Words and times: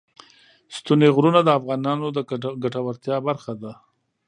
ستوني 0.77 1.07
غرونه 1.15 1.39
د 1.43 1.49
افغانانو 1.59 2.05
د 2.11 2.17
ګټورتیا 2.63 3.17
برخه 3.27 3.53
ده. 3.61 3.71